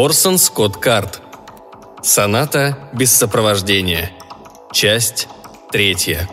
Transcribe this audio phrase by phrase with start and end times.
[0.00, 1.20] Орсон Скотт Карт.
[2.04, 4.12] Соната без сопровождения.
[4.72, 5.26] Часть
[5.72, 6.28] третья.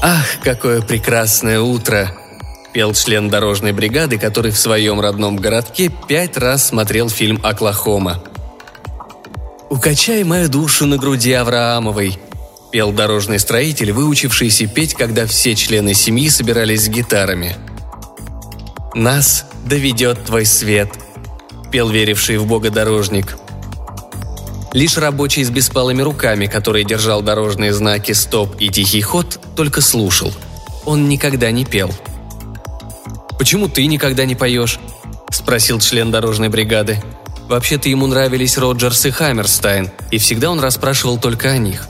[0.00, 2.12] «Ах, какое прекрасное утро!»–
[2.72, 8.22] пел член дорожной бригады, который в своем родном городке пять раз смотрел фильм «Оклахома».
[9.68, 12.20] «Укачай мою душу на груди Авраамовой»,–
[12.70, 17.56] пел дорожный строитель, выучившийся петь, когда все члены семьи собирались с гитарами.
[18.94, 20.88] «Нас доведет твой свет»,–
[21.72, 23.36] пел веривший в Бога дорожник–
[24.76, 30.34] Лишь рабочий с беспалыми руками, который держал дорожные знаки «Стоп» и «Тихий ход», только слушал.
[30.84, 31.90] Он никогда не пел.
[33.38, 34.78] «Почему ты никогда не поешь?»–
[35.30, 37.02] спросил член дорожной бригады.
[37.48, 41.88] Вообще-то ему нравились Роджерс и Хаммерстайн, и всегда он расспрашивал только о них.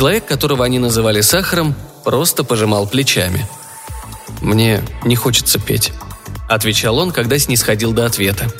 [0.00, 3.46] Человек, которого они называли Сахаром, просто пожимал плечами.
[4.40, 5.92] «Мне не хочется петь»,–
[6.48, 8.50] отвечал он, когда снисходил до ответа.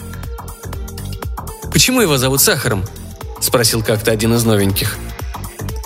[1.72, 2.84] «Почему его зовут Сахаром?»–
[3.40, 4.98] спросил как-то один из новеньких.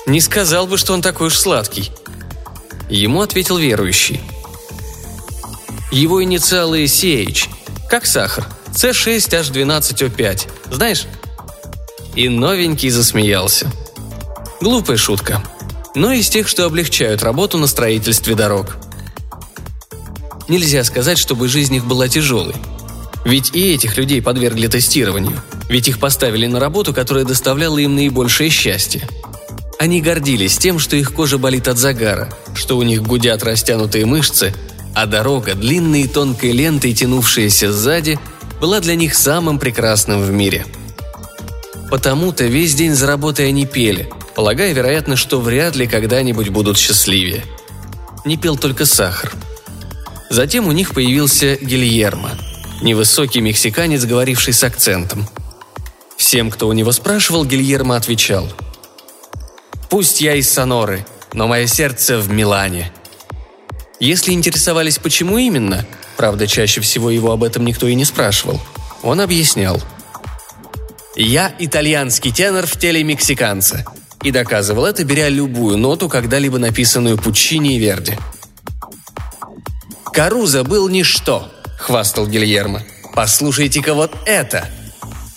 [0.06, 1.92] «Не сказал бы, что он такой уж сладкий».
[2.88, 4.20] Ему ответил верующий.
[5.92, 7.48] Его инициалы CH,
[7.88, 11.06] как сахар, C6H12O5, знаешь?
[12.16, 13.70] И новенький засмеялся.
[14.60, 15.42] Глупая шутка,
[15.94, 18.76] но из тех, что облегчают работу на строительстве дорог.
[20.48, 22.54] Нельзя сказать, чтобы жизнь их была тяжелой.
[23.24, 28.50] Ведь и этих людей подвергли тестированию– ведь их поставили на работу, которая доставляла им наибольшее
[28.50, 29.08] счастье.
[29.78, 34.54] Они гордились тем, что их кожа болит от загара, что у них гудят растянутые мышцы,
[34.94, 38.18] а дорога, длинной и тонкой лентой, тянувшаяся сзади,
[38.60, 40.64] была для них самым прекрасным в мире.
[41.90, 47.44] Потому-то весь день за работой они пели, полагая, вероятно, что вряд ли когда-нибудь будут счастливее.
[48.24, 49.32] Не пел только сахар.
[50.30, 52.30] Затем у них появился Гильермо,
[52.82, 55.28] невысокий мексиканец, говоривший с акцентом–
[56.16, 58.48] Всем, кто у него спрашивал, Гильермо отвечал.
[59.90, 62.92] «Пусть я из Соноры, но мое сердце в Милане».
[64.00, 65.86] Если интересовались, почему именно,
[66.16, 68.60] правда, чаще всего его об этом никто и не спрашивал,
[69.02, 69.80] он объяснял.
[71.14, 73.84] «Я итальянский тенор в теле мексиканца»,
[74.24, 78.18] и доказывал это, беря любую ноту, когда-либо написанную Пуччини и Верди.
[80.12, 82.82] «Каруза был ничто»,— хвастал Гильермо.
[83.14, 84.68] «Послушайте-ка вот это!»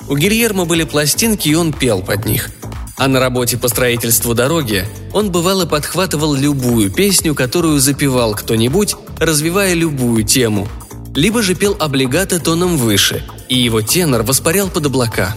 [0.08, 2.50] У Гильермо были пластинки, и он пел под них.
[2.96, 9.74] А на работе по строительству дороги он бывало подхватывал любую песню, которую запевал кто-нибудь, развивая
[9.74, 10.68] любую тему.
[11.14, 15.36] Либо же пел облигато тоном выше, и его тенор воспарял под облака.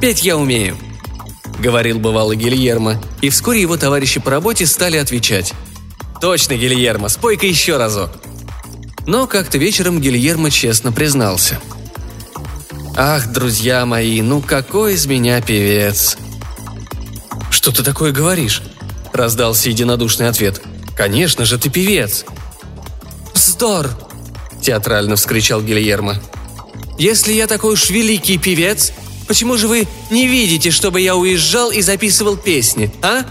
[0.00, 0.76] «Петь я умею»,—
[1.62, 5.54] говорил бывало Гильермо, и вскоре его товарищи по работе стали отвечать.
[6.20, 8.10] «Точно, Гильермо, спой-ка еще разок».
[9.06, 11.58] Но как-то вечером Гильермо честно признался—
[12.94, 16.18] Ах, друзья мои, ну какой из меня певец!»
[17.50, 18.62] «Что ты такое говоришь?»–
[19.12, 20.60] раздался единодушный ответ.
[20.94, 22.26] «Конечно же, ты певец!»
[23.32, 23.90] «Вздор!»–
[24.62, 26.16] театрально вскричал Гильермо.
[26.98, 28.92] «Если я такой уж великий певец,
[29.32, 33.24] почему же вы не видите, чтобы я уезжал и записывал песни, а?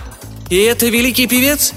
[0.49, 1.73] И это великий певец?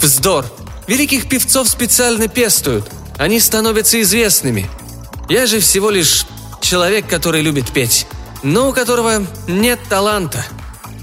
[0.00, 0.46] Вздор!
[0.86, 2.88] Великих певцов специально пестуют.
[3.18, 4.70] Они становятся известными.
[5.28, 6.24] Я же всего лишь
[6.62, 8.06] человек, который любит петь,
[8.44, 10.46] но у которого нет таланта.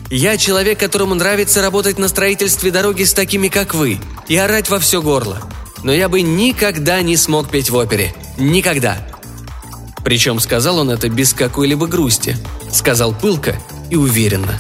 [0.10, 4.00] Я человек, которому нравится работать на строительстве дороги с такими, как вы,
[4.30, 5.42] и орать во все горло.
[5.84, 8.16] Но я бы никогда не смог петь в опере.
[8.38, 9.11] Никогда.
[10.04, 12.38] Причем сказал он это без какой-либо грусти.
[12.72, 13.56] Сказал пылко
[13.90, 14.60] и уверенно.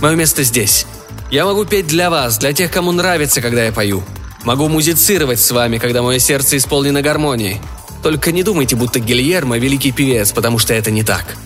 [0.00, 0.86] Мое место здесь.
[1.30, 4.02] Я могу петь для вас, для тех, кому нравится, когда я пою.
[4.44, 7.60] Могу музицировать с вами, когда мое сердце исполнено гармонией.
[8.02, 11.36] Только не думайте, будто Гильермо– великий певец, потому что это не так.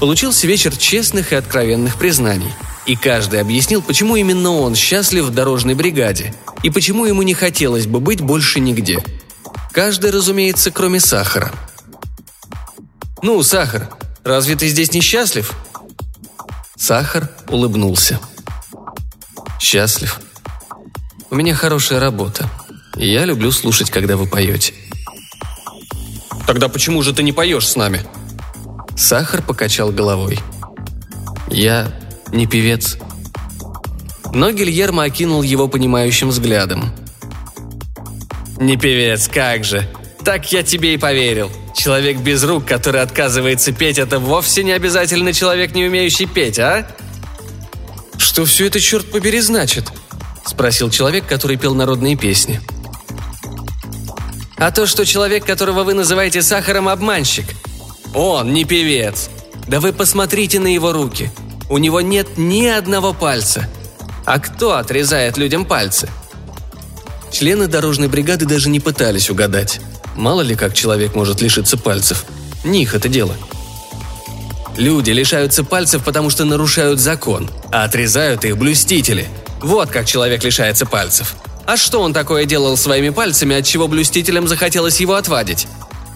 [0.00, 2.52] Получился вечер честных и откровенных признаний.
[2.86, 7.86] И каждый объяснил, почему именно он счастлив в дорожной бригаде, и почему ему не хотелось
[7.86, 9.02] бы быть больше нигде.
[9.72, 11.50] Каждый, разумеется, кроме Сахара.
[13.22, 13.88] «Ну, Сахар,
[14.22, 15.54] разве ты здесь несчастлив?»
[16.76, 18.20] Сахар улыбнулся.
[19.58, 20.20] «Счастлив.
[21.30, 22.50] У меня хорошая работа.
[22.96, 24.74] И я люблю слушать, когда вы поете.
[26.46, 28.04] Тогда почему же ты не поешь с нами?»
[28.96, 30.38] Сахар покачал головой.
[31.48, 31.90] «Я
[32.30, 32.98] не певец».
[34.34, 36.92] Но Гильермо окинул его понимающим взглядом.
[38.62, 39.84] «Не певец, как же!
[40.24, 41.50] Так я тебе и поверил.
[41.74, 46.86] Человек без рук, который отказывается петь, это вовсе не обязательно человек, не умеющий петь, а?»
[48.18, 49.90] «Что все это, черт побери, значит?»–
[50.46, 52.60] спросил человек, который пел народные песни.
[54.58, 57.46] «А то, что человек, которого вы называете сахаром, обманщик.
[58.14, 59.28] Он не певец.
[59.66, 61.32] Да вы посмотрите на его руки.
[61.68, 63.68] У него нет ни одного пальца.
[64.24, 66.08] А кто отрезает людям пальцы?»
[67.32, 69.80] Члены дорожной бригады даже не пытались угадать.
[70.14, 72.26] Мало ли как человек может лишиться пальцев.
[72.62, 73.34] Не их это дело.
[74.76, 79.28] Люди лишаются пальцев, потому что нарушают закон, а отрезают их блюстители.
[79.60, 81.34] Вот как человек лишается пальцев.
[81.66, 85.66] А что он такое делал своими пальцами, от чего блюстителям захотелось его отвадить?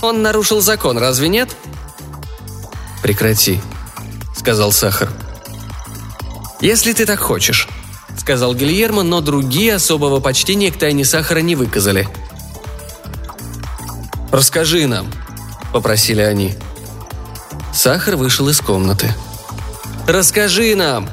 [0.02, 1.48] Он нарушил закон, разве нет?
[3.02, 3.60] «Прекрати»,—
[4.36, 5.10] сказал Сахар.
[6.60, 7.68] «Если ты так хочешь»,—
[8.16, 12.08] сказал Гильермо, но другие особого почтения к тайне Сахара не выказали.
[14.32, 15.06] «Расскажи нам»,—
[15.72, 16.54] попросили они.
[17.72, 19.14] Сахар вышел из комнаты.
[20.06, 21.08] «Расскажи нам!»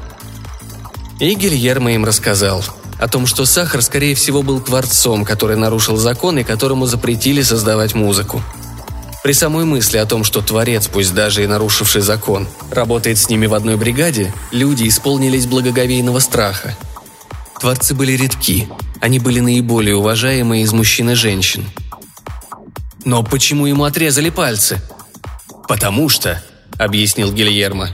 [1.20, 2.64] И Гильермо им рассказал
[2.98, 7.94] о том, что Сахар, скорее всего, был творцом, который нарушил закон и которому запретили создавать
[7.94, 8.42] музыку.
[9.22, 13.46] При самой мысли о том, что творец, пусть даже и нарушивший закон, работает с ними
[13.46, 16.76] в одной бригаде, люди исполнились благоговейного страха.
[17.60, 18.68] Творцы были редки,
[19.00, 21.64] они были наиболее уважаемые из мужчин и женщин.
[23.04, 24.80] Но почему ему отрезали пальцы?
[25.68, 26.42] Потому что–
[26.78, 27.90] объяснил Гильермо.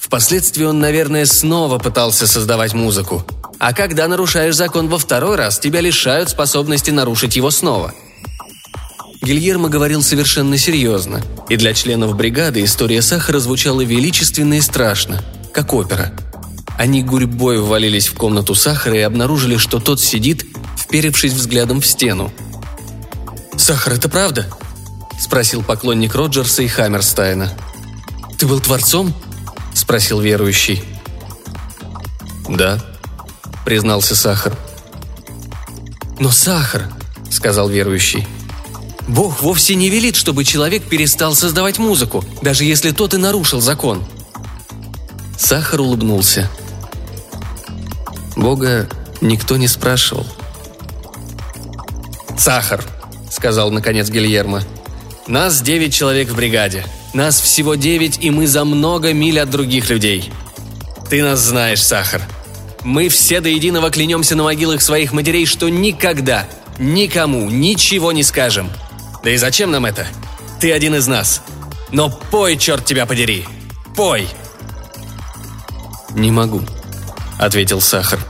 [0.00, 3.24] Впоследствии он, наверное, снова пытался создавать музыку.
[3.58, 7.94] А когда нарушаешь закон во второй раз, тебя лишают способности нарушить его снова.
[9.22, 15.22] Гильермо говорил совершенно серьезно, и для членов бригады история сахара звучала величественно и страшно,
[15.52, 16.12] как опера.
[16.78, 20.44] Они гурьбой ввалились в комнату сахара и обнаружили, что тот сидит,
[20.76, 22.32] вперевшись взглядом в стену.
[23.56, 24.46] «Сахар, это правда?»–
[25.20, 27.52] спросил поклонник Роджерса и Хаммерстайна–
[28.44, 29.14] «Ты был творцом?»–
[29.74, 30.84] спросил верующий.
[32.48, 32.78] «Да»,–
[33.64, 34.54] признался Сахар.
[36.18, 36.92] «Но Сахар»,–
[37.30, 38.26] сказал верующий,–
[39.08, 44.04] «Бог вовсе не велит, чтобы человек перестал создавать музыку, даже если тот и нарушил закон».
[45.38, 46.50] Сахар улыбнулся.
[48.36, 48.88] Бога
[49.20, 50.26] никто не спрашивал.
[52.36, 52.84] «Сахар»,—
[53.30, 54.62] сказал наконец Гильермо.
[55.26, 56.84] «Нас девять человек в бригаде.
[57.12, 60.32] Нас всего девять, и мы за много миль от других людей.
[61.08, 62.22] Ты нас знаешь, Сахар.
[62.82, 66.46] Мы все до единого клянемся на могилах своих матерей, что никогда,
[66.78, 68.68] никому, ничего не скажем.
[69.22, 70.06] Да и зачем нам это?
[70.60, 71.42] Ты один из нас.
[71.92, 73.46] Но пой, черт тебя подери!
[73.96, 74.28] Пой!»
[76.10, 76.62] «Не могу»,—
[77.38, 78.20] ответил Сахар.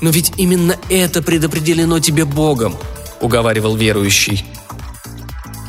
[0.00, 2.76] «Но ведь именно это предопределено тебе Богом»,—
[3.20, 4.44] уговаривал верующий.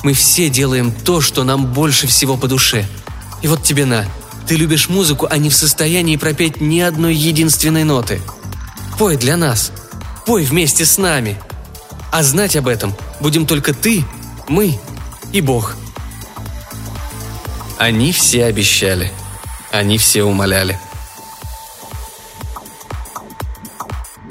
[0.03, 2.85] Мы все делаем то, что нам больше всего по душе.
[3.41, 4.05] И вот тебе на.
[4.45, 8.21] Ты любишь музыку, а не в состоянии пропеть ни одной единственной ноты.
[8.99, 9.71] Пой для нас.
[10.25, 11.39] Пой вместе с нами.
[12.11, 14.03] А знать об этом будем только ты,
[14.49, 14.77] мы
[15.31, 15.77] и Бог.
[17.77, 19.11] Они все обещали.
[19.71, 20.77] Они все умоляли.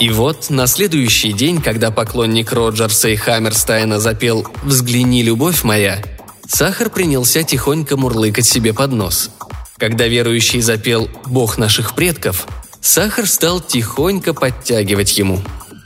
[0.03, 6.03] И вот на следующий день, когда поклонник Роджерса и Хаммерстайна запел «Взгляни, любовь моя»,
[6.49, 9.31] Сахар принялся тихонько мурлыкать себе под нос.
[9.79, 12.49] Когда верующий запел «Бог наших предков»,
[12.81, 15.41] Сахар стал тихонько подтягивать ему.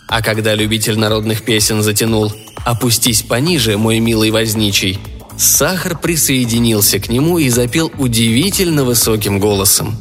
[0.08, 2.32] А когда любитель народных песен затянул
[2.64, 4.98] «Опустись пониже, мой милый возничий»,
[5.36, 9.94] Сахар присоединился к нему и запел удивительно высоким голосом.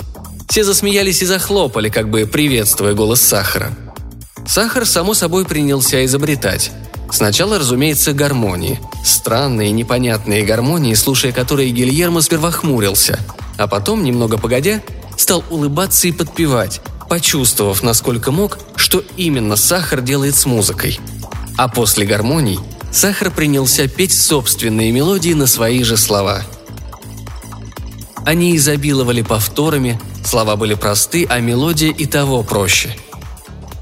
[0.48, 3.78] Все засмеялись и захлопали, как бы приветствуя голос Сахара–
[4.48, 6.72] Сахар, само собой, принялся изобретать.
[7.12, 8.80] Сначала, разумеется, гармонии.
[9.04, 13.20] Странные, непонятные гармонии, слушая которые Гильермо сперва хмурился,
[13.58, 14.82] а потом, немного погодя,
[15.18, 21.00] стал улыбаться и подпевать, почувствовав, насколько мог, что именно Сахар делает с музыкой.
[21.58, 22.60] А после гармоний
[22.92, 26.44] Сахар принялся петь собственные мелодии на свои же слова.
[28.26, 32.96] Они изобиловали повторами, слова были просты, а мелодия и того проще–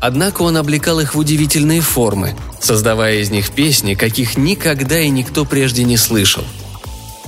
[0.05, 5.45] Однако он облекал их в удивительные формы, создавая из них песни, каких никогда и никто
[5.45, 6.43] прежде не слышал.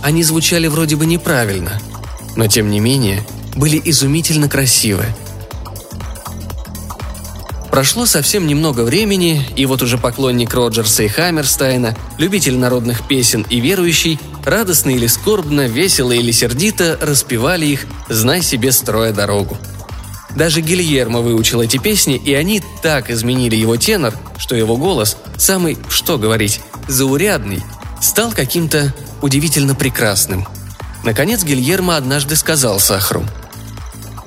[0.02, 1.80] Они звучали вроде бы неправильно,
[2.36, 5.06] но тем не менее были изумительно красивы.
[7.72, 13.62] Прошло совсем немного времени, и вот уже поклонник Роджерса и Хаммерстайна, любитель народных песен и
[13.62, 19.58] верующий, радостно или скорбно, весело или сердито распевали их, знай себе строя дорогу.
[20.36, 25.78] Даже Гильермо выучил эти песни, и они так изменили его тенор, что его голос, самый,
[25.90, 27.64] что говорить, заурядный,
[28.02, 30.46] стал каким-то удивительно прекрасным.
[31.04, 33.26] Наконец Гильермо однажды сказал Сахару.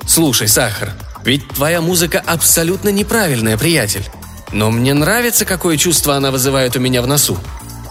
[0.07, 4.05] «Слушай, Сахар, Ведь твоя музыка абсолютно неправильная, приятель.
[4.51, 7.37] Но мне нравится, какое чувство она вызывает у меня в носу.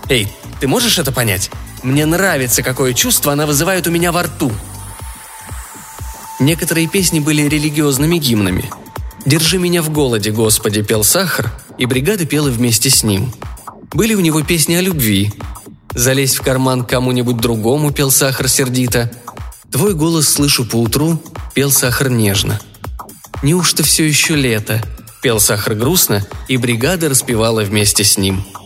[0.09, 1.51] Эй, ты можешь это понять?
[1.83, 4.51] Мне нравится, какое чувство она вызывает у меня во рту.
[6.41, 8.71] Некоторые песни были религиозными гимнами.
[9.27, 13.33] «Держи меня в голоде, Господи» пел Сахар, и бригада пела вместе с ним.
[13.93, 15.33] Были у него песни о любви.
[15.95, 19.11] «Залезь в карман кому-нибудь другому» пел Сахар сердито.
[19.71, 21.23] «Твой голос слышу поутру»
[21.55, 22.61] пел Сахар нежно.
[23.43, 24.83] «Неужто все еще лето?»
[25.23, 28.45] пел Сахар грустно, и бригада распевала вместе с ним–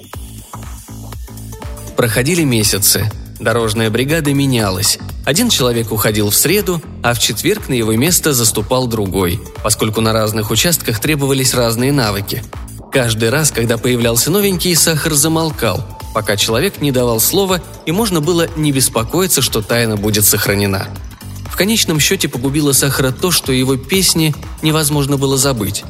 [2.03, 3.09] Проходили месяцы.
[3.39, 4.99] Дорожная бригада менялась.
[5.25, 10.13] Один человек уходил в среду, а в четверг на его место заступал другой, поскольку на
[10.13, 12.43] разных участках требовались разные навыки.
[12.91, 18.49] Каждый раз, когда появлялся новенький, сахар замолкал, пока человек не давал слова, и можно было
[18.57, 20.89] не беспокоиться, что тайна будет сохранена.
[21.47, 25.85] В конечном счете погубило Сахара то, что его песни невозможно было забыть.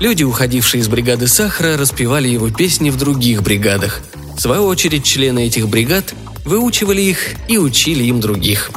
[0.00, 4.00] Люди, уходившие из бригады Сахара, распевали его песни в других бригадах–
[4.36, 6.14] в свою очередь, члены этих бригад
[6.44, 7.18] выучивали их
[7.48, 8.70] и учили им других.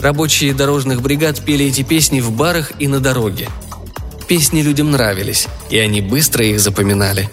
[0.00, 3.48] Рабочие дорожных бригад пели эти песни в барах и на дороге.
[4.28, 7.30] Песни людям нравились, и они быстро их запоминали.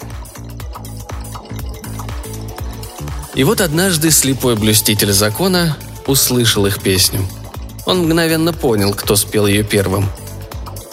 [3.35, 5.77] И вот однажды слепой блюститель закона
[6.07, 7.27] услышал их песню.
[7.85, 10.09] Он мгновенно понял, кто спел ее первым.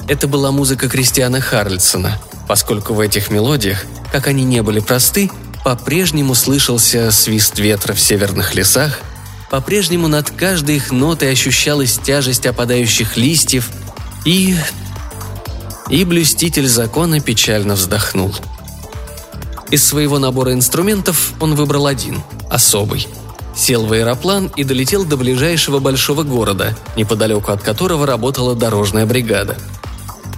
[0.08, 5.30] Это была музыка Кристиана Харльсона, поскольку в этих мелодиях, как они не были просты,
[5.64, 9.00] по-прежнему слышался свист ветра в северных лесах,
[9.50, 13.70] по-прежнему над каждой их нотой ощущалась тяжесть опадающих листьев,
[14.24, 14.56] и...
[15.88, 18.34] И блюститель закона печально вздохнул.
[19.70, 23.06] Из своего набора инструментов он выбрал один, особый.
[23.54, 29.56] Сел в аэроплан и долетел до ближайшего большого города, неподалеку от которого работала дорожная бригада–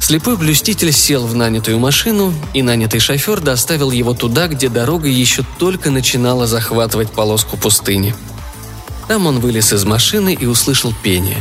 [0.04, 5.46] Слепой блюститель сел в нанятую машину, и нанятый шофер доставил его туда, где дорога еще
[5.58, 8.14] только начинала захватывать полоску пустыни.
[9.08, 11.40] Там он вылез из машины и услышал пение.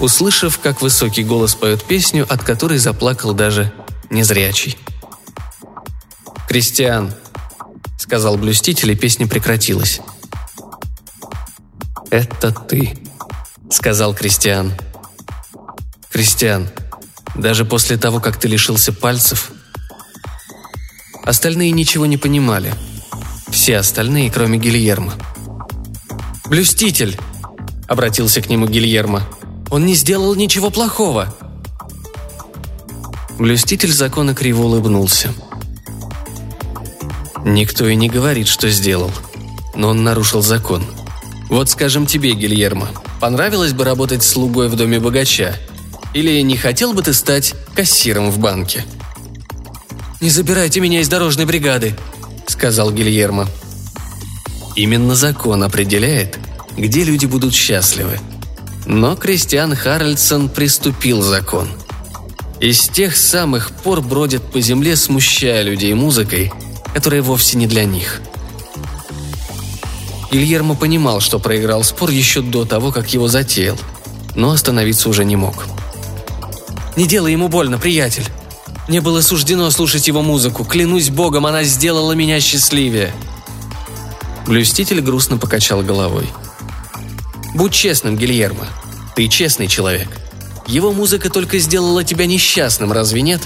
[0.00, 3.72] Услышав, как высокий голос поет песню, от которой заплакал даже
[4.10, 4.76] незрячий.
[6.48, 7.14] «Кристиан»,—
[7.96, 10.00] сказал блюститель, и песня прекратилась.
[12.10, 12.98] «Это ты»,—
[13.70, 14.72] сказал Кристиан.
[16.10, 16.68] «Кристиан,
[17.40, 19.50] даже после того, как ты лишился пальцев.
[21.24, 22.74] Остальные ничего не понимали.
[23.48, 25.14] Все остальные, кроме Гильермо.
[26.46, 27.18] «Блюститель!»–
[27.88, 29.22] обратился к нему Гильермо.
[29.70, 31.34] «Он не сделал ничего плохого!»
[33.38, 35.32] Блюститель закона криво улыбнулся.
[37.44, 39.10] Никто и не говорит, что сделал.
[39.74, 40.84] Но он нарушил закон.
[41.48, 42.88] Вот скажем тебе, Гильермо,
[43.20, 45.56] понравилось бы работать слугой в доме богача–
[46.14, 48.84] или не хотел бы ты стать кассиром в банке?»
[50.20, 51.96] «Не забирайте меня из дорожной бригады»,—
[52.46, 53.48] сказал Гильермо.
[54.76, 56.38] Именно закон определяет,
[56.76, 58.18] где люди будут счастливы.
[58.86, 61.68] Но Кристиан Харальдсон приступил закон.
[62.60, 66.52] И с тех самых пор бродит по земле, смущая людей музыкой,
[66.94, 68.20] которая вовсе не для них.
[70.30, 73.78] Гильермо понимал, что проиграл спор еще до того, как его затеял,
[74.34, 75.64] но остановиться уже не мог.
[76.96, 78.26] Не делай ему больно, приятель.
[78.88, 80.64] Мне было суждено слушать его музыку.
[80.64, 83.12] Клянусь богом, она сделала меня счастливее».
[84.46, 86.28] Блюститель грустно покачал головой.
[87.54, 88.66] «Будь честным, Гильермо.
[89.14, 90.08] Ты честный человек.
[90.66, 93.42] Его музыка только сделала тебя несчастным, разве нет?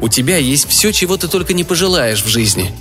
[0.00, 2.74] У тебя есть все, чего ты только не пожелаешь в жизни.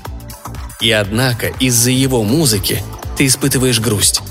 [0.81, 2.83] И однако из-за его музыки
[3.17, 4.21] ты испытываешь грусть.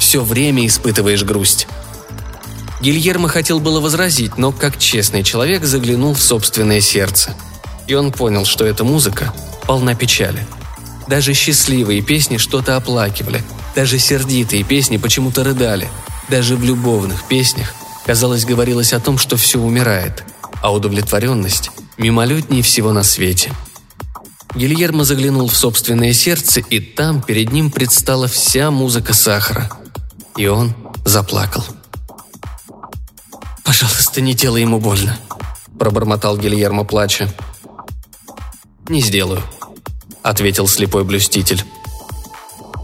[0.00, 1.66] Все время испытываешь грусть.
[2.84, 7.34] Гильермо хотел было возразить, но как честный человек заглянул в собственное сердце.
[7.86, 9.32] И он понял, что эта музыка
[9.66, 10.46] полна печали.
[11.08, 13.42] Даже счастливые песни что-то оплакивали,
[13.74, 15.88] даже сердитые песни почему-то рыдали.
[16.28, 17.74] Даже в любовных песнях,
[18.04, 20.22] казалось, говорилось о том, что все умирает,
[20.60, 23.50] а удовлетворенность мимолетнее всего на свете.
[24.54, 29.70] Гильермо заглянул в собственное сердце, и там перед ним предстала вся музыка сахара.
[30.36, 30.74] И он
[31.06, 31.64] заплакал.
[33.64, 35.18] «Пожалуйста, не делай ему больно»,–
[35.78, 37.28] пробормотал Гильермо, плача.
[38.88, 39.42] «Не сделаю»,–
[40.22, 41.64] ответил слепой блюститель.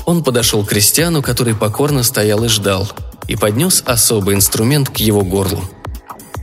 [0.07, 2.91] Он подошел к крестьяну, который покорно стоял и ждал,
[3.29, 5.63] и поднес особый инструмент к его горлу.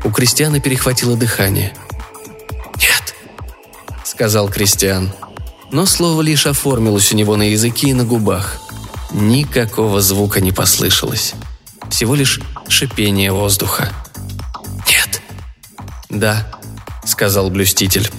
[0.05, 1.75] У крестьяна перехватило дыхание.
[2.77, 3.15] «Нет»,—
[4.05, 5.11] сказал крестьян.
[5.71, 8.61] Но слово лишь оформилось у него на языке и на губах.
[9.11, 11.33] Никакого звука не послышалось.
[11.89, 12.39] Всего лишь
[12.69, 13.91] шипение воздуха.
[16.09, 16.47] «Да»,—
[17.05, 18.09] сказал блюститель.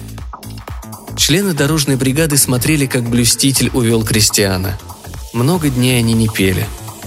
[1.17, 4.77] Члены дорожной бригады смотрели, как блюститель увел крестьяна.
[5.33, 6.65] Много дней они не пели.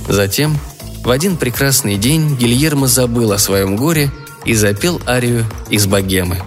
[0.08, 0.58] Затем,
[1.02, 4.10] в один прекрасный день, Гильермо забыл о своем горе
[4.44, 6.40] и запел арию из богемы.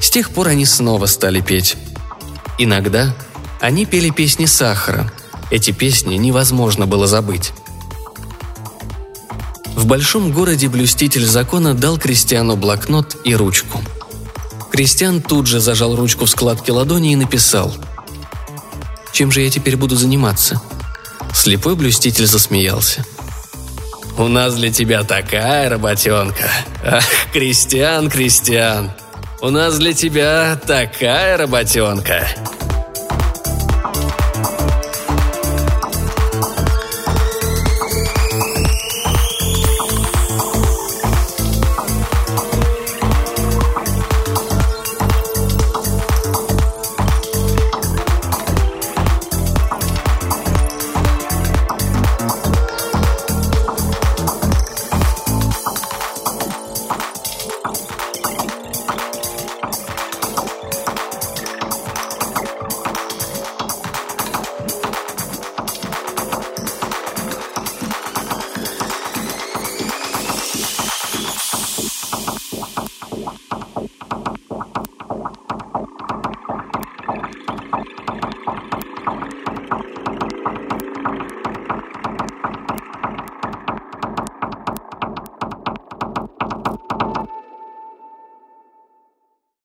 [0.00, 1.76] С тех пор они снова стали петь.
[2.58, 3.14] Иногда
[3.60, 5.12] они пели песни сахара.
[5.50, 7.52] Эти песни невозможно было забыть.
[9.80, 13.80] В большом городе блюститель закона дал крестьяну блокнот и ручку.
[14.70, 17.74] Кристиан тут же зажал ручку в складке ладони и написал
[19.10, 20.60] «Чем же я теперь буду заниматься?»
[21.32, 23.06] Слепой блюститель засмеялся.
[24.18, 26.50] «У нас для тебя такая работенка!
[26.84, 28.90] Ах, Кристиан, Кристиан!
[29.40, 32.28] У нас для тебя такая работенка!»